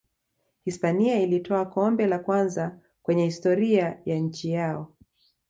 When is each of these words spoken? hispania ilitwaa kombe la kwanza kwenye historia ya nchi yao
hispania 0.63 1.21
ilitwaa 1.21 1.65
kombe 1.65 2.07
la 2.07 2.19
kwanza 2.19 2.79
kwenye 3.03 3.25
historia 3.25 3.99
ya 4.05 4.19
nchi 4.19 4.51
yao 4.51 4.93